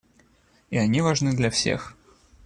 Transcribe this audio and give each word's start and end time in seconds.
И 0.71 0.77
они 0.79 0.99
важны 1.01 1.33
для 1.33 1.51
всех. 1.51 1.95